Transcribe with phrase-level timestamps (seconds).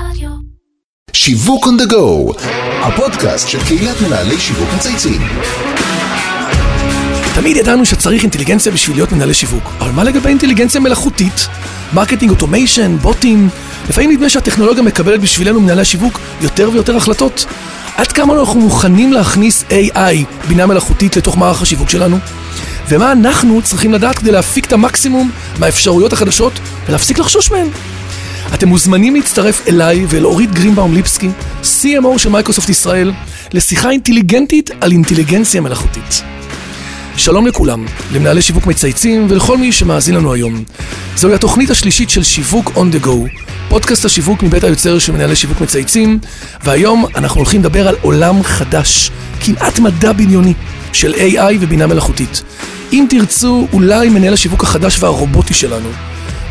[0.00, 0.30] רדיו.
[1.12, 2.42] שיווק on the go,
[2.82, 5.22] הפודקאסט של קהילת מנהלי שיווק מצייצים.
[7.34, 11.48] תמיד ידענו שצריך אינטליגנציה בשביל להיות מנהלי שיווק, אבל מה לגבי אינטליגנציה מלאכותית?
[11.92, 13.48] marketing automation, בוטים?
[13.88, 17.46] לפעמים נדמה שהטכנולוגיה מקבלת בשבילנו מנהלי השיווק יותר ויותר החלטות.
[17.96, 22.18] עד כמה אנחנו מוכנים להכניס AI, בינה מלאכותית, לתוך מערך השיווק שלנו?
[22.88, 26.52] ומה אנחנו צריכים לדעת כדי להפיק את המקסימום מהאפשרויות החדשות
[26.88, 27.66] ולהפסיק לחשוש מהן?
[28.54, 31.28] אתם מוזמנים להצטרף אליי ואל אורית גרינבאום ליפסקי,
[31.62, 33.12] CMO של מייקרוסופט ישראל,
[33.52, 36.22] לשיחה אינטליגנטית על אינטליגנציה מלאכותית.
[37.16, 40.64] שלום לכולם, למנהלי שיווק מצייצים ולכל מי שמאזין לנו היום.
[41.16, 45.60] זוהי התוכנית השלישית של שיווק on the go, פודקאסט השיווק מבית היוצר של מנהלי שיווק
[45.60, 46.18] מצייצים,
[46.64, 50.54] והיום אנחנו הולכים לדבר על עולם חדש, כמעט מדע בדיוני,
[50.92, 52.42] של AI ובינה מלאכותית.
[52.92, 55.88] אם תרצו, אולי מנהל השיווק החדש והרובוטי שלנו.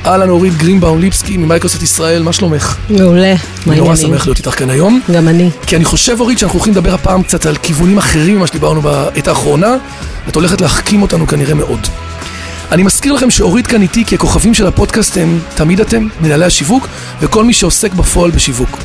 [0.06, 2.76] אהלן אורית גרינבאום ליפסקי ממייקרוסופט ישראל, מה שלומך?
[2.90, 3.34] מעולה,
[3.66, 3.96] מה אני נורא?
[3.96, 5.02] שמח להיות איתך כאן היום.
[5.12, 5.50] גם אני.
[5.68, 9.28] כי אני חושב, אורית, שאנחנו הולכים לדבר הפעם קצת על כיוונים אחרים ממה שדיברנו בעת
[9.28, 9.76] האחרונה.
[10.28, 11.80] את הולכת להחכים אותנו כנראה מאוד.
[12.72, 16.88] אני מזכיר לכם שאורית כאן איתי כי הכוכבים של הפודקאסט הם תמיד אתם, מנהלי השיווק,
[17.22, 18.78] וכל מי שעוסק בפועל בשיווק.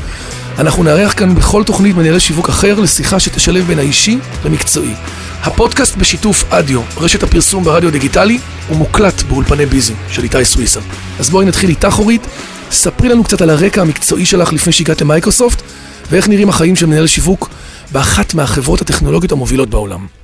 [0.58, 4.94] אנחנו נארח כאן בכל תוכנית מנהלי שיווק אחר לשיחה שתשלב בין האישי למקצועי.
[5.42, 8.38] הפודקאסט בשיתוף אדיו, רשת הפרסום ברדיו דיגיטלי,
[8.68, 10.80] הוא מוקלט באולפני ביזי של איתי סוויסה.
[11.18, 12.26] אז בואי נתחיל איתך אורית,
[12.70, 15.62] ספרי לנו קצת על הרקע המקצועי שלך לפני שהגעת למייקרוסופט,
[16.10, 17.50] ואיך נראים החיים של מנהל שיווק
[17.92, 20.19] באחת מהחברות הטכנולוגיות המובילות בעולם.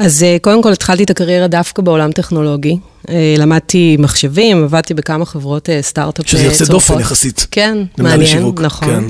[0.00, 2.76] אז אה, קודם כל התחלתי את הקריירה דווקא בעולם טכנולוגי.
[3.08, 6.64] אה, למדתי מחשבים, עבדתי בכמה חברות אה, סטארט-אפ שזה יוצא.
[6.64, 7.46] דופן יחסית.
[7.50, 8.88] כן, מעניין, שיווק, נכון.
[8.88, 9.04] כן.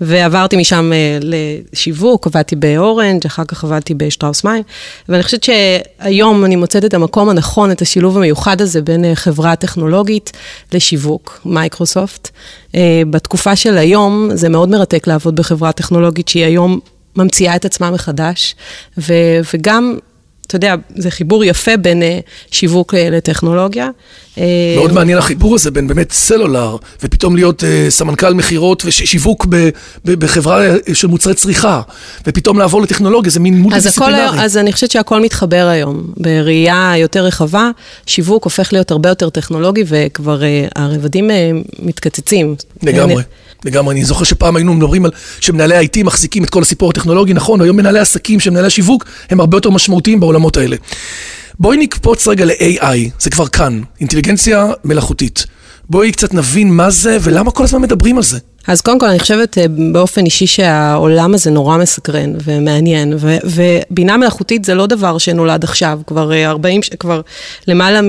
[0.00, 4.62] ועברתי משם לשיווק, עבדתי באורנג', אחר כך עבדתי בשטראוס מים,
[5.08, 10.32] ואני חושבת שהיום אני מוצאת את המקום הנכון, את השילוב המיוחד הזה בין חברה טכנולוגית
[10.72, 12.30] לשיווק, מייקרוסופט.
[13.10, 16.80] בתקופה של היום, זה מאוד מרתק לעבוד בחברה טכנולוגית שהיא היום
[17.16, 18.54] ממציאה את עצמה מחדש,
[18.98, 19.96] ו- וגם...
[20.46, 22.18] אתה יודע, זה חיבור יפה בין אה,
[22.50, 23.88] שיווק אה, לטכנולוגיה.
[24.38, 24.44] אה,
[24.76, 29.46] מאוד מעניין החיבור הזה בין באמת סלולר, ופתאום להיות סמנכ"ל מכירות ושיווק
[30.04, 31.80] בחברה של מוצרי צריכה,
[32.26, 34.40] ופתאום לעבור לטכנולוגיה, זה מין מולטי-דיסציפלינרי.
[34.40, 36.06] אז אני חושבת שהכל מתחבר היום.
[36.16, 37.70] בראייה יותר רחבה,
[38.06, 40.40] שיווק הופך להיות הרבה יותר טכנולוגי, וכבר
[40.76, 41.30] הרבדים
[41.78, 42.54] מתקצצים.
[42.82, 43.22] לגמרי,
[43.64, 43.94] לגמרי.
[43.94, 45.10] אני זוכר שפעם היינו מדברים על
[45.40, 49.40] שמנהלי IT מחזיקים את כל הסיפור הטכנולוגי, נכון, היום מנהלי עסקים של מנהלי השיווק הם
[49.40, 50.76] הרבה יותר משמעותיים בעולמות האלה.
[51.58, 55.46] בואי נקפוץ רגע ל-AI, זה כבר כאן, אינטליגנציה מלאכותית.
[55.90, 58.38] בואי קצת נבין מה זה ולמה כל הזמן מדברים על זה.
[58.68, 64.16] אז קודם כל, אני חושבת אה, באופן אישי שהעולם הזה נורא מסקרן ומעניין, ו- ובינה
[64.16, 67.20] מלאכותית זה לא דבר שנולד עכשיו, כבר אה, 40, ש- כבר
[67.68, 68.06] למעלה מ...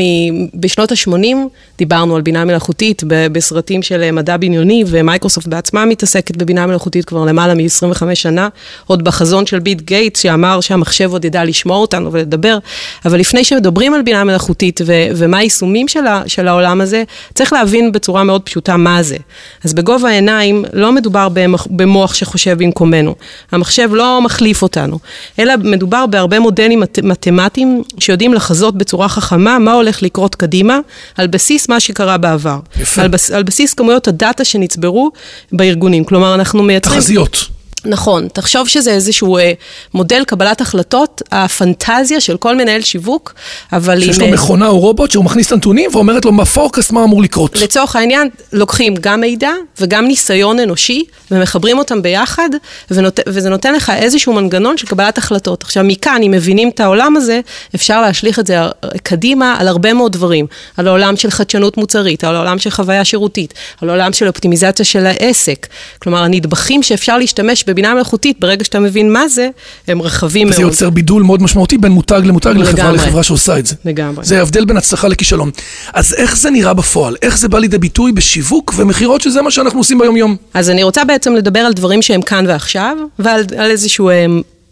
[0.53, 1.35] בשנות ה-80
[1.77, 7.05] דיברנו על בינה מלאכותית ב- בסרטים של אה, מדע בניוני, ומייקרוסופט בעצמה מתעסקת בבינה מלאכותית
[7.05, 8.47] כבר למעלה מ-25 שנה,
[8.87, 12.57] עוד בחזון של ביט גייטס, שאמר שהמחשב עוד ידע לשמוע אותנו ולדבר,
[13.05, 17.53] אבל לפני שמדברים על בינה מלאכותית ו- ומה היישומים של, ה- של העולם הזה, צריך
[17.53, 19.17] להבין בצורה מאוד פשוטה מה זה.
[19.63, 23.15] אז בגובה העיניים לא מדובר במח- במוח שחושב במקומנו.
[23.51, 24.99] המחשב לא מחליף אותנו,
[25.39, 30.79] אלא מדובר בהרבה מודלים מת- מתמטיים שיודעים לחזות בצורה חכמה מה הולך לקרות קדימה,
[31.17, 32.59] על בסיס מה שקרה בעבר.
[32.79, 33.01] יפה.
[33.01, 35.11] על, בס- על בסיס כמויות הדאטה שנצברו
[35.51, 36.03] בארגונים.
[36.03, 36.99] כלומר, אנחנו מייצרים...
[36.99, 37.54] תחזיות.
[37.85, 39.51] נכון, תחשוב שזה איזשהו אה,
[39.93, 43.33] מודל קבלת החלטות, הפנטזיה של כל מנהל שיווק,
[43.73, 44.21] אבל שיש עם...
[44.21, 47.61] לו אה, מכונה או רובוט שהוא מכניס את הנתונים ואומרת לו בפורקאסט מה אמור לקרות.
[47.61, 52.49] לצורך העניין, לוקחים גם מידע וגם ניסיון אנושי, ומחברים אותם ביחד,
[52.91, 53.19] ונות...
[53.27, 55.63] וזה נותן לך איזשהו מנגנון של קבלת החלטות.
[55.63, 57.39] עכשיו, מכאן, אם מבינים את העולם הזה,
[57.75, 58.57] אפשר להשליך את זה
[59.03, 60.47] קדימה על הרבה מאוד דברים.
[60.77, 65.05] על העולם של חדשנות מוצרית, על העולם של חוויה שירותית, על העולם של אופטימיזציה של
[65.05, 65.67] העסק.
[65.99, 69.49] כלומר, הנדבכים שאפשר להשתמש בבינה מלאכותית, ברגע שאתה מבין מה זה,
[69.87, 70.53] הם רחבים מאוד.
[70.53, 72.97] וזה יוצר בידול מאוד משמעותי בין מותג למותג לחברה לגמרי.
[72.97, 73.75] לחברה שעושה את זה.
[73.85, 74.25] לגמרי.
[74.25, 75.51] זה ההבדל בין הצלחה לכישלון.
[75.93, 77.15] אז איך זה נראה בפועל?
[77.21, 80.35] איך זה בא לידי ביטוי בשיווק ומכירות, שזה מה שאנחנו עושים ביום-יום?
[80.53, 84.25] אז אני רוצה בעצם לדבר על דברים שהם כאן ועכשיו, ועל על איזשהו אה,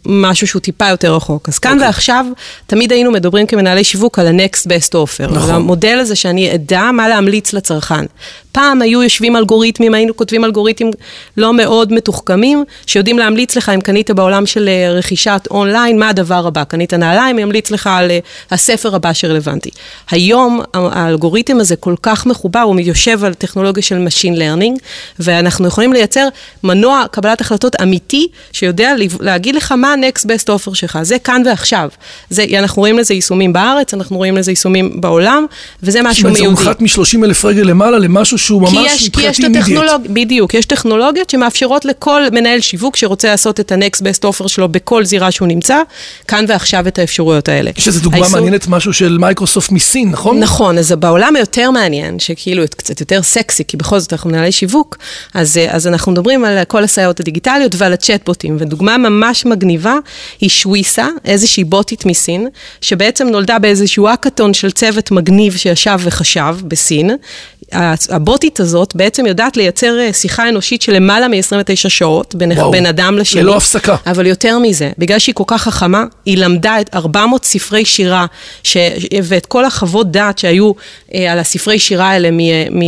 [0.06, 1.48] משהו שהוא טיפה יותר רחוק.
[1.48, 1.86] אז כאן אוקיי.
[1.86, 2.26] ועכשיו,
[2.66, 5.32] תמיד היינו מדברים כמנהלי שיווק על ה-next best offer.
[5.32, 5.54] נכון.
[5.54, 8.04] המודל הזה שאני אדע מה להמליץ לצרכן.
[8.54, 10.90] פעם היו יושבים אלגוריתמים, היינו כותבים אלגוריתמים
[11.36, 16.46] לא מאוד מתוחכמים, שיודעים להמליץ לך אם קנית בעולם של אה, רכישת אונליין, מה הדבר
[16.46, 16.64] הבא.
[16.64, 18.18] קנית נעליים, ימליץ לך על אה,
[18.50, 19.70] הספר הבא שרלוונטי.
[20.10, 24.78] היום האלגוריתם הזה כל כך מחובר, הוא יושב על טכנולוגיה של Machine Learning,
[25.18, 26.28] ואנחנו יכולים לייצר
[26.62, 30.98] מנוע קבלת החלטות אמיתי, שיודע להגיד לך מה ה-next best offer שלך.
[31.02, 31.88] זה כאן ועכשיו.
[32.30, 35.46] זה, אנחנו רואים לזה יישומים בארץ, אנחנו רואים לזה יישומים בעולם,
[35.82, 36.62] וזה זאת משהו אומרת, זה מיהודי.
[36.64, 40.00] הונחת מ-30 אלף רגל למעלה למשהו שהוא ממש מבחינתי אימידיאט.
[40.00, 45.04] בדיוק, יש טכנולוגיות שמאפשרות לכל מנהל שיווק שרוצה לעשות את ה-next best offer שלו בכל
[45.04, 45.78] זירה שהוא נמצא,
[46.28, 47.70] כאן ועכשיו את האפשרויות האלה.
[47.76, 48.40] יש איזו דוגמה האיסור...
[48.40, 50.40] מעניינת, משהו של מייקרוסופט מסין, נכון?
[50.40, 54.98] נכון, אז בעולם היותר מעניין, שכאילו קצת יותר סקסי, כי בכל זאת אנחנו מנהלי שיווק,
[55.34, 59.94] אז, אז אנחנו מדברים על כל הסייעות הדיגיטליות ועל הצ'טבוטים, ודוגמה ממש מגניבה
[60.40, 62.48] היא שוויסה, איזושהי בוטית מסין,
[62.80, 67.10] שבעצם נולדה באיזשהו אקתון של צוות מגניב שישב וחשב בסין.
[68.10, 72.86] הבוטית הזאת בעצם יודעת לייצר אה, שיחה אנושית של למעלה מ-29 שעות בין, וואו, בין
[72.86, 73.42] אדם לשני.
[73.42, 73.96] ללא הפסקה.
[74.06, 78.26] אבל יותר מזה, בגלל שהיא כל כך חכמה, היא למדה את 400 ספרי שירה,
[78.62, 78.76] ש...
[79.22, 80.72] ואת כל החוות דעת שהיו
[81.14, 82.38] אה, על הספרי שירה האלה מ...
[82.78, 82.82] מ...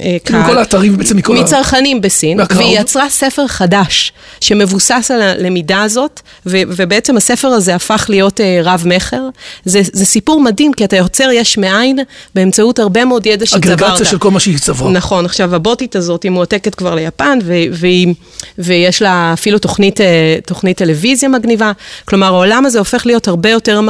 [0.00, 1.40] אה, מכל האתרים, בעצם מכל ה...
[1.40, 6.56] מצרכנים בסין, והיא יצרה ספר חדש, שמבוסס על הלמידה הזאת, ו...
[6.68, 9.22] ובעצם הספר הזה הפך להיות אה, רב-מכר.
[9.64, 11.98] זה, זה סיפור מדהים, כי אתה יוצר יש מאין
[12.34, 14.05] באמצעות הרבה מאוד ידע שצברת.
[14.06, 14.90] של כל מה שהיא צברה.
[14.90, 17.38] נכון, עכשיו הבוטית הזאת היא מועתקת כבר ליפן,
[17.72, 18.14] והיא,
[18.58, 21.72] ויש לה אפילו תוכנית, אה, תוכנית טלוויזיה מגניבה.
[22.04, 23.80] כלומר, העולם הזה הופך להיות הרבה יותר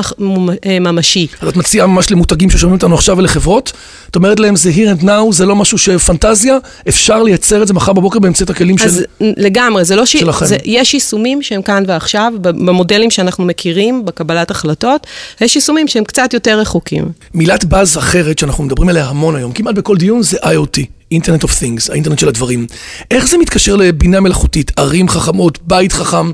[0.66, 1.26] אה, ממשי.
[1.40, 3.72] אז את מציעה ממש למותגים ששומעים אותנו עכשיו ולחברות,
[4.10, 6.58] את אומרת להם זה here and now, זה לא משהו שפנטזיה,
[6.88, 8.86] אפשר לייצר את זה מחר בבוקר באמצעות הכלים אז של...
[8.86, 9.04] אז
[9.36, 10.16] לגמרי, זה לא ש...
[10.42, 15.06] זה, יש יישומים שהם כאן ועכשיו, במודלים שאנחנו מכירים, בקבלת החלטות,
[15.40, 17.04] יש יישומים שהם קצת יותר רחוקים.
[17.34, 20.86] מילת באז אחרת שאנחנו מדברים עליה המון היום, כמעט בכל דיון זה IoT.
[21.10, 22.66] אינטרנט אוף Things, האינטרנט של הדברים.
[23.10, 26.30] איך זה מתקשר לבינה מלאכותית, ערים חכמות, בית חכם?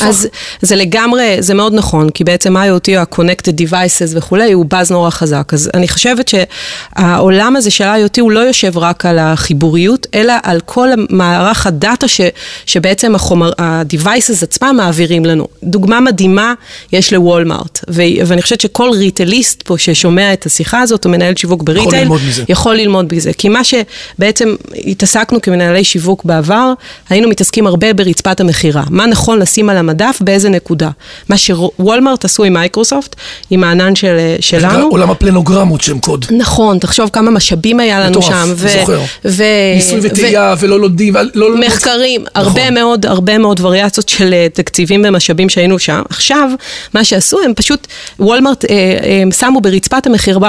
[0.00, 0.28] אז
[0.62, 5.10] זה לגמרי, זה מאוד נכון, כי בעצם IoT או ה-Connected Devices וכולי, הוא באז נורא
[5.10, 5.54] חזק.
[5.54, 10.60] אז אני חושבת שהעולם הזה של IoT הוא לא יושב רק על החיבוריות, אלא על
[10.64, 12.20] כל מערך הדאטה ש,
[12.66, 15.46] שבעצם החומר, ה-Devices עצמם מעבירים לנו.
[15.62, 16.54] דוגמה מדהימה
[16.92, 17.80] יש לוולמארט,
[18.26, 22.20] ואני חושבת שכל ריטליסט פה ששומע את השיחה הזאת, או מנהל שיווק בריטייל, יכול ללמוד
[22.28, 22.44] מזה.
[22.48, 23.32] יכול ללמוד מזה.
[23.32, 24.54] כי מה שבעצם
[24.86, 26.72] התעסקנו כמנהלי שיווק בעבר,
[27.08, 28.82] היינו מתעסקים הרבה ברצפת המכירה.
[28.90, 30.90] מה נכון לשים על המדף באיזה נקודה.
[31.28, 33.16] מה שוולמרט עשו עם מייקרוסופט,
[33.50, 34.88] עם הענן של, שלנו.
[34.88, 36.24] עולם הפלנוגרמות שם קוד.
[36.30, 38.52] נכון, תחשוב כמה משאבים היה לנו מטורף, שם.
[38.52, 39.00] מטורף, זוכר.
[39.24, 39.44] ו...
[39.74, 40.60] ניסוי וטעייה ו...
[40.60, 41.14] ולא לומדים.
[41.34, 42.42] לא מחקרים, נכון.
[42.46, 46.02] הרבה מאוד, הרבה מאוד וריאציות של אה, תקציבים ומשאבים שהיינו שם.
[46.08, 46.50] עכשיו,
[46.94, 47.86] מה שעשו, הם פשוט,
[48.18, 48.70] וולמרט אה,
[49.02, 50.06] אה, שמו ברצפת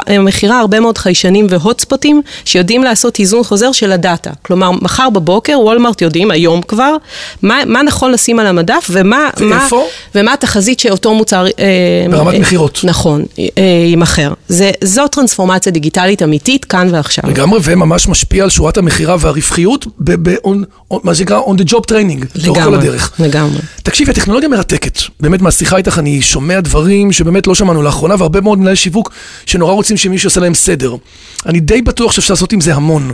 [0.07, 4.29] המכירה הרבה מאוד חיישנים והוטספוטים, שיודעים לעשות איזון חוזר של הדאטה.
[4.41, 6.95] כלומר, מחר בבוקר, וולמרט יודעים, היום כבר,
[7.41, 9.67] מה, מה נכון לשים על המדף ומה מה,
[10.15, 11.45] ומה התחזית שאותו מוצר...
[11.45, 12.79] אה, ברמת אה, מכירות.
[12.83, 14.33] נכון, אה, יימכר.
[14.83, 17.29] זו טרנספורמציה דיגיטלית אמיתית, כאן ועכשיו.
[17.29, 19.85] לגמרי, וממש משפיע על שורת המכירה והרווחיות,
[21.03, 23.11] מה שנקרא on the job training, לאורך כל הדרך.
[23.19, 23.59] לגמרי.
[23.83, 24.99] תקשיבי, הטכנולוגיה מרתקת.
[25.19, 29.11] באמת, מהשיחה איתך אני שומע דברים שבאמת לא שמענו לאחרונה, והרבה מאוד מנהלי שיווק
[29.45, 30.95] שנורא רוצים שמישהו יעשה להם סדר.
[31.45, 33.13] אני די בטוח שאפשר לעשות עם זה המון.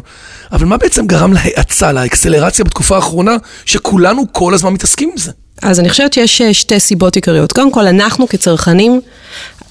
[0.51, 5.31] אבל מה בעצם גרם להאצה, לאקסלרציה בתקופה האחרונה, שכולנו כל הזמן מתעסקים עם זה?
[5.61, 7.51] אז אני חושבת שיש אה, שתי סיבות עיקריות.
[7.51, 9.01] קודם כל, אנחנו כצרכנים,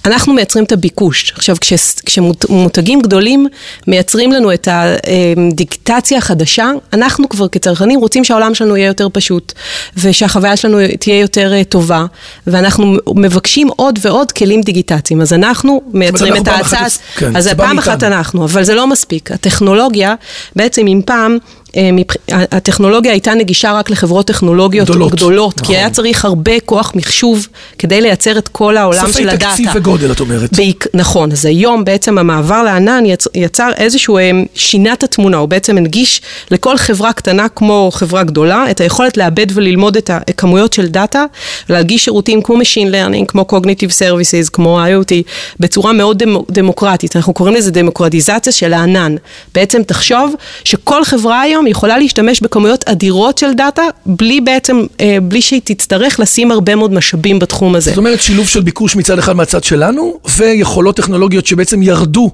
[0.04, 1.32] אנחנו מייצרים את הביקוש.
[1.36, 1.72] עכשיו, כש,
[2.06, 3.46] כשמותגים גדולים
[3.86, 9.52] מייצרים לנו את הדיגיטציה החדשה, אנחנו כבר כצרכנים רוצים שהעולם שלנו יהיה יותר פשוט,
[9.96, 12.06] ושהחוויה שלנו תהיה יותר אה, טובה,
[12.46, 15.20] ואנחנו מבקשים עוד ועוד כלים דיגיטציים.
[15.20, 16.86] אז אנחנו מייצרים את ההצעה,
[17.16, 19.32] כן, אז פעם אחת אנחנו, אבל זה לא מספיק.
[19.32, 20.14] הטכנולוגיה,
[20.56, 21.38] בעצם אם פעם...
[21.76, 21.90] אה,
[22.28, 25.74] הטכנולוגיה הייתה נגישה רק לחברות טכנולוגיות גדולות, גדולות נכון.
[25.74, 27.46] כי היה צריך הרבה כוח מחשוב
[27.78, 29.50] כדי לייצר את כל העולם של הדאטה.
[29.52, 30.56] ספי תקציב וגודל, את אומרת.
[30.56, 33.04] בעיק, נכון, אז היום בעצם המעבר לענן
[33.34, 38.70] יצר איזשהו, אה, שינה את התמונה, הוא בעצם הנגיש לכל חברה קטנה כמו חברה גדולה,
[38.70, 41.24] את היכולת לעבד וללמוד את הכמויות של דאטה,
[41.68, 45.12] להגיש שירותים כמו Machine Learning, כמו Cognitive Services, כמו IoT,
[45.60, 47.16] בצורה מאוד דמוקרטית.
[47.16, 49.14] אנחנו קוראים לזה דמוקרטיזציה של הענן.
[49.54, 55.18] בעצם תחשוב שכל חברה היום היום יכולה להשתמש בכמויות אדירות של data, בלי בעצם, אה,
[55.22, 57.90] בלי שהיא תצטרך לשים הרבה מאוד משאבים בתחום הזה.
[57.90, 62.30] זאת אומרת, שילוב של ביקוש מצד אחד מהצד שלנו, ויכולות טכנולוגיות שבעצם ירדו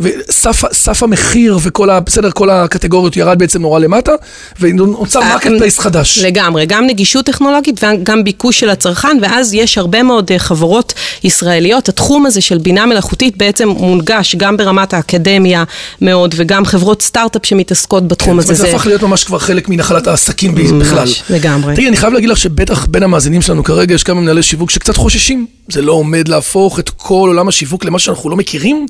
[0.00, 2.00] וסף המחיר וכל ה...
[2.00, 4.12] בסדר, כל הקטגוריות ירד בעצם נורא למטה,
[4.60, 6.18] ונוצר market אה, place חדש.
[6.18, 11.88] לגמרי, גם נגישות טכנולוגית וגם ביקוש של הצרכן, ואז יש הרבה מאוד אה, חברות ישראליות.
[11.88, 15.64] התחום הזה של בינה מלאכותית בעצם מונגש גם ברמת האקדמיה
[16.00, 18.54] מאוד, וגם חברות סטארט-אפ שמתעסקות בתחום כן, הזה.
[18.54, 21.08] זה הפך להיות ממש כבר חלק מנחלת העסקים בכלל.
[21.30, 21.74] לגמרי.
[21.74, 24.96] תראי, אני חייב להגיד לך שבטח בין המאזינים שלנו כרגע יש כמה מנהלי שיווק שקצת
[24.96, 25.46] חוששים.
[25.68, 28.86] זה לא עומד להפוך את כל עולם השיווק למה שאנחנו לא מכירים.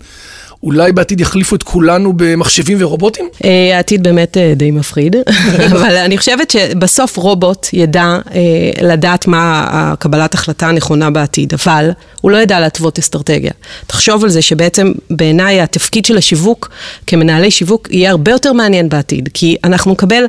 [0.62, 3.28] אולי בעתיד יחליפו את כולנו במחשבים ורובוטים?
[3.44, 5.16] אה, העתיד באמת אה, די מפחיד,
[5.72, 8.40] אבל אני חושבת שבסוף רובוט ידע אה,
[8.82, 13.50] לדעת מה הקבלת החלטה הנכונה בעתיד, אבל הוא לא ידע להתוות אסטרטגיה.
[13.86, 16.70] תחשוב על זה שבעצם בעיניי התפקיד של השיווק
[17.06, 20.25] כמנהלי שיווק יהיה הרבה יותר מעניין בעתיד, כי אנחנו נקבל,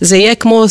[0.00, 0.64] זה יהיה כמו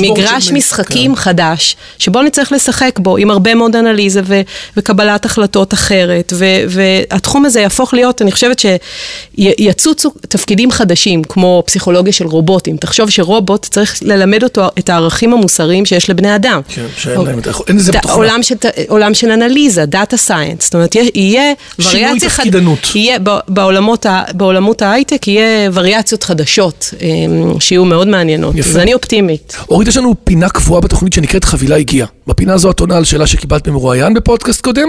[0.00, 0.52] מגרש.
[0.52, 1.20] משחקים כן.
[1.20, 4.40] חדש, שבו נצטרך לשחק בו עם הרבה מאוד אנליזה ו-
[4.76, 6.32] וקבלת החלטות אחרת,
[6.68, 12.76] והתחום הזה יהפוך להיות, אני חושבת שיצוצו תפקידים חדשים, כמו פסיכולוגיה של רובוטים.
[12.76, 16.60] תחשוב שרובוט צריך ללמד אותו את הערכים המוסריים שיש לבני אדם.
[16.68, 18.14] כן, שאין להם את אין לזה בתוכנה.
[18.14, 18.54] עולם של,
[18.88, 22.00] עולם של אנליזה, data science, זאת אומרת, יהיה וריאציה...
[22.00, 22.78] שינוי תפקידנות.
[22.94, 28.54] יהיה, בעולמות, בעולמות ההייטק יהיה וריאציות חדשות, אמ, שיהיו מאוד מעניינות.
[28.54, 28.70] יפה.
[28.70, 29.56] אז אני אופטימית.
[29.68, 32.06] אורית, יש לנו פינה קבועה בתוכנית שנקראת חבילה הגיעה.
[32.26, 34.88] בפינה הזו את עונה על שאלה שקיבלת ממרואיין בפודקאסט קודם,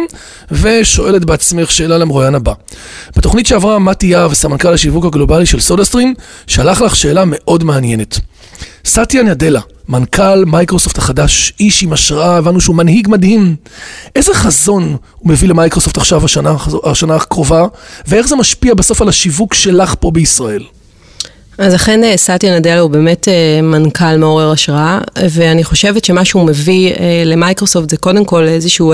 [0.51, 2.53] ושואלת בעצמך שאלה למרואיין הבא.
[3.17, 6.13] בתוכנית שעברה, מתי יהב, סמנכ"ל השיווק הגלובלי של סודה סטרים,
[6.47, 8.19] שלח לך שאלה מאוד מעניינת.
[8.85, 13.55] סטיה נדלה, מנכ"ל מייקרוסופט החדש, איש עם השראה, הבנו שהוא מנהיג מדהים.
[14.15, 17.65] איזה חזון הוא מביא למייקרוסופט עכשיו, השנה, השנה הקרובה,
[18.07, 20.63] ואיך זה משפיע בסוף על השיווק שלך פה בישראל?
[21.57, 24.99] אז אכן אה, סטיה נדלה הוא באמת אה, מנכ"ל מעורר השראה,
[25.29, 28.93] ואני חושבת שמה שהוא מביא אה, למייקרוסופט זה קודם כל איזשהו,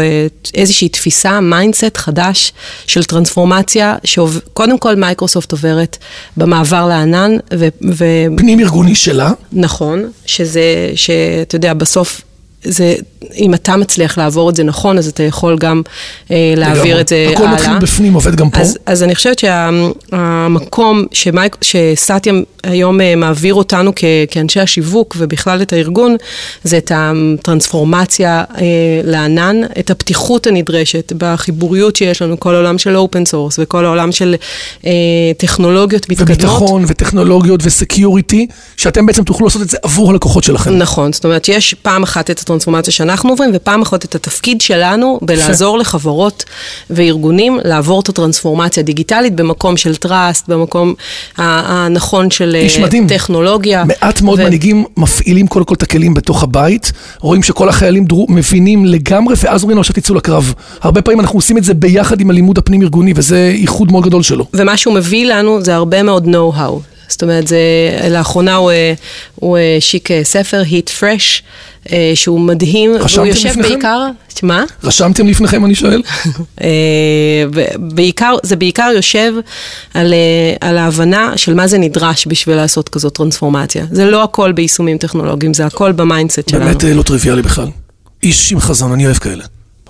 [0.54, 2.54] איזושהי תפיסה, mindset חדש
[2.88, 5.98] של טרנספורמציה, שקודם כל מייקרוסופט עוברת
[6.38, 7.38] במעבר לענן.
[7.54, 8.06] ו, ו...
[8.38, 9.32] פנים ארגוני שלה?
[9.52, 12.22] נכון, שזה, שאתה יודע, בסוף
[12.64, 12.96] זה,
[13.38, 15.82] אם אתה מצליח לעבור את זה נכון, אז אתה יכול גם
[16.32, 17.54] אה, להעביר את זה הכל הלאה.
[17.54, 18.60] הכל מתחיל בפנים, עובד גם פה.
[18.60, 25.62] אז, אז אני חושבת שהמקום שמייק, שסטיה היום אה, מעביר אותנו כ, כאנשי השיווק ובכלל
[25.62, 26.16] את הארגון,
[26.64, 28.64] זה את הטרנספורמציה אה,
[29.04, 34.36] לענן, את הפתיחות הנדרשת בחיבוריות שיש לנו, כל העולם של open source וכל העולם של
[34.86, 34.92] אה,
[35.38, 36.30] טכנולוגיות מתקדמות.
[36.30, 40.78] וביטחון וטכנולוגיות וסקיוריטי, שאתם בעצם תוכלו לעשות את זה עבור הלקוחות שלכם.
[40.78, 45.20] נכון, זאת אומרת, יש פעם אחת את הטרנספורמציה שאנחנו עוברים, ופעם אחת את התפקיד שלנו
[45.22, 46.44] בלעזור לחברות
[46.90, 50.94] וארגונים לעבור את הטרנספורמציה הדיגיטלית במקום של טראסט, במקום
[51.38, 53.84] הנכון של אה, טכנולוגיה.
[53.84, 54.44] מעט מאוד ו...
[54.44, 59.64] מנהיגים מפעילים קודם כל את הכלים בתוך הבית, רואים שכל החיילים דרו, מבינים לגמרי, ואז
[59.64, 60.54] אומרים לו עכשיו תצאו לקרב.
[60.82, 64.46] הרבה פעמים אנחנו עושים את זה ביחד עם הלימוד הפנים-ארגוני, וזה איחוד מאוד גדול שלו.
[64.54, 66.93] ומה שהוא מביא לנו זה הרבה מאוד know-how.
[67.08, 67.58] זאת אומרת, זה,
[68.10, 68.94] לאחרונה הוא, אה,
[69.36, 71.42] הוא השיק אה, ספר, Hit Refresh,
[71.92, 73.62] אה, שהוא מדהים, והוא יושב לפניכם?
[73.62, 74.08] בעיקר,
[74.44, 74.64] מה?
[74.84, 76.02] רשמתם לפניכם, אני שואל?
[77.80, 79.34] בעיקר, זה בעיקר יושב
[79.94, 80.14] על,
[80.62, 83.86] על ההבנה של מה זה נדרש בשביל לעשות כזאת טרנספורמציה.
[83.92, 86.66] זה לא הכל ביישומים טכנולוגיים, זה הכל ב mindset שלנו.
[86.66, 87.68] באמת לא טריוויאלי בכלל.
[88.24, 89.44] איש עם חזון, אני אוהב כאלה.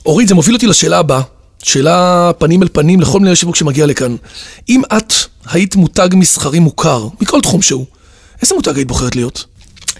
[0.06, 1.22] אורית, זה מוביל אותי לשאלה הבאה.
[1.64, 4.16] שאלה פנים אל פנים לכל מנהל שיווק שמגיע לכאן.
[4.70, 5.14] אם את
[5.52, 7.86] היית מותג מסחרי מוכר, מכל תחום שהוא,
[8.42, 9.46] איזה מותג היית בוחרת להיות?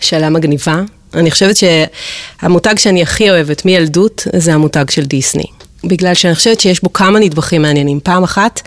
[0.02, 0.82] שאלה מגניבה.
[1.14, 5.46] אני חושבת שהמותג שאני הכי אוהבת מילדות זה המותג של דיסני.
[5.84, 8.00] בגלל שאני חושבת שיש בו כמה נדבכים מעניינים.
[8.04, 8.62] פעם אחת,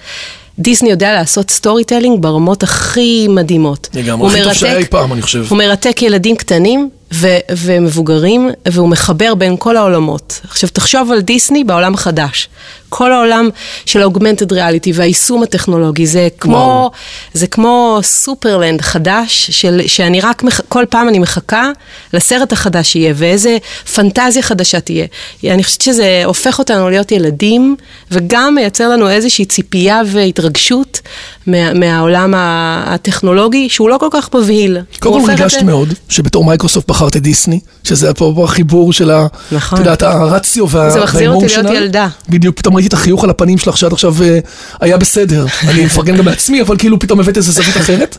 [0.58, 3.88] דיסני יודע לעשות storytelling ברמות הכי מדהימות.
[3.94, 5.46] לגמרי, הכי טוב שהיה אי פעם, אני חושב.
[5.48, 10.40] הוא מרתק ילדים קטנים ו- ומבוגרים, והוא מחבר בין כל העולמות.
[10.44, 12.48] עכשיו, תחשוב על דיסני בעולם החדש.
[12.88, 13.49] כל העולם
[13.87, 16.90] של האוגמנטד ריאליטי והיישום הטכנולוגי, זה כמו,
[17.33, 21.71] זה כמו סופרלנד חדש, של, שאני רק, מח, כל פעם אני מחכה
[22.12, 23.57] לסרט החדש שיהיה, ואיזה
[23.95, 25.07] פנטזיה חדשה תהיה.
[25.45, 27.76] אני חושבת שזה הופך אותנו להיות ילדים,
[28.11, 31.00] וגם מייצר לנו איזושהי ציפייה והתרגשות
[31.47, 34.78] מה, מהעולם הטכנולוגי, שהוא לא כל כך מבהיל.
[34.99, 39.26] קודם כל ריגשת מאוד, שבתור מייקרוסופט בחרת את דיסני, שזה פה החיבור של ה...
[39.52, 39.78] נכון.
[39.78, 41.00] את יודעת, הרציו והאמורשנל.
[41.00, 42.09] זה מחזיר אותי להיות ילדה.
[42.28, 44.38] בדיוק, פתאום ראיתי את החיוך על הפנים שלך שעד עכשיו אה,
[44.80, 45.47] היה בסדר.
[45.68, 48.16] אני מפרגן גם בעצמי, אבל כאילו פתאום הבאת איזה זווית אחרת.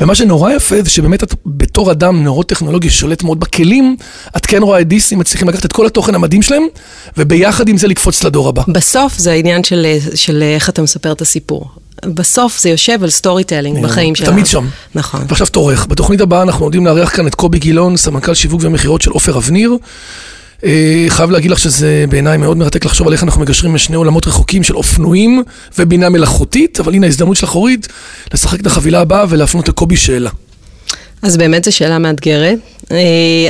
[0.00, 3.96] ומה שנורא יפה זה שבאמת את בתור אדם נוירוטכנולוגי שולט מאוד בכלים,
[4.36, 6.62] את כן רואה את דיסני, מצליחים לקחת את כל התוכן המדהים שלהם,
[7.16, 8.62] וביחד עם זה לקפוץ לדור הבא.
[8.68, 11.70] בסוף זה העניין של, של איך אתה מספר את הסיפור.
[12.04, 14.32] בסוף זה יושב על storytelling בחיים שלנו.
[14.32, 14.66] תמיד שם.
[14.94, 15.24] נכון.
[15.28, 15.86] ועכשיו תורך.
[15.86, 19.76] בתוכנית הבאה אנחנו עומדים לארח כאן את קובי גילון, סמנכ"ל שיווק ומכירות של עופר אבניר.
[20.64, 24.26] אה, חייב להגיד לך שזה בעיניי מאוד מרתק לחשוב על איך אנחנו מגשרים משני עולמות
[24.26, 25.42] רחוקים של אופנועים
[25.78, 27.88] ובינה מלאכותית, אבל הנה ההזדמנות שלך אורית
[28.34, 30.30] לשחק את החבילה הבאה ולהפנות לקובי שאלה.
[31.24, 32.58] אז באמת זו שאלה מאתגרת.
[32.92, 32.96] אה,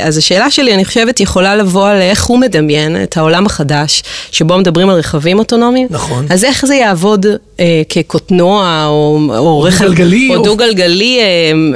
[0.03, 4.57] אז השאלה שלי, אני חושבת, יכולה לבוא על איך הוא מדמיין את העולם החדש, שבו
[4.57, 5.87] מדברים על רכבים אוטונומיים.
[5.89, 6.25] נכון.
[6.29, 7.25] אז איך זה יעבוד
[7.59, 9.85] אה, כקוטנוע או, או רכב...
[9.85, 11.23] דו-גלגלי, או דו-גלגלי אה,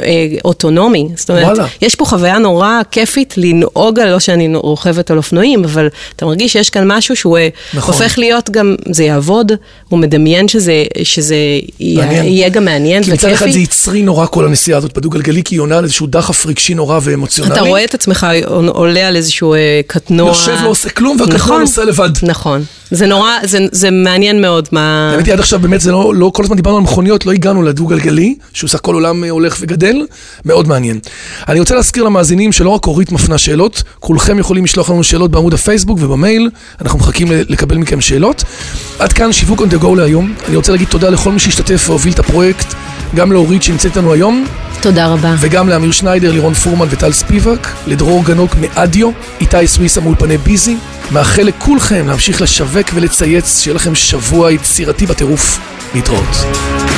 [0.04, 1.08] אה, אוטונומי.
[1.16, 1.66] זאת אומרת, וואלה.
[1.82, 6.70] יש פה חוויה נורא כיפית לנהוג לא שאני רוכבת על אופנועים, אבל אתה מרגיש שיש
[6.70, 7.94] כאן משהו שהוא אה, נכון.
[7.94, 9.52] הופך להיות גם, זה יעבוד,
[9.90, 11.36] הוא מדמיין שזה, שזה
[11.80, 12.26] יהיה, מעניין.
[12.26, 13.60] יהיה גם מעניין כי מצד אחד זה וכיפי.
[13.60, 17.54] יצרי נורא כל הנסיעה הזאת בדו-גלגלי, כי היא עונה על איזשהו דחף רגשי נורא ואמוציונלי.
[17.54, 18.28] אתה רואה את עצמך
[18.68, 20.28] עולה על איזשהו אה, קטנוע.
[20.28, 22.10] יושב, לא עושה כלום, והקטנוע נכון, נוסע לבד.
[22.24, 22.64] נכון.
[22.92, 25.12] זה נורא, זה, זה מעניין מאוד מה...
[25.14, 27.64] האמת היא, עד עכשיו באמת זה לא, לא, כל הזמן דיברנו על מכוניות, לא הגענו
[27.64, 30.06] לדו-גלגלי, שהוא סך הכל עולם אה, הולך וגדל,
[30.46, 31.00] מאוד מעניין.
[31.48, 35.54] אני רוצה להזכיר למאזינים שלא רק אורית מפנה שאלות, כולכם יכולים לשלוח לנו שאלות בעמוד
[35.54, 36.50] הפייסבוק ובמייל,
[36.82, 38.44] אנחנו מחכים לקבל מכם שאלות.
[39.00, 40.34] עד כאן שיווק on the go להיום.
[40.48, 42.74] אני רוצה להגיד תודה לכל מי שהשתתף והוביל את הפרויקט,
[43.16, 44.46] גם לאורית שנמצאת איתנו היום,
[44.82, 45.36] תודה רבה.
[45.40, 49.10] וגם לאמיר שניידר, לירון פורמן וטל ספיבק, לדרור גנוק מאדיו,
[49.42, 50.78] איתי סוויסה מאולפני ביזי.
[51.12, 55.60] מאחל לכולכם להמשיך לשווק ולצייץ, שיהיה לכם שבוע יצירתי בטירוף.
[55.96, 56.89] להתראות.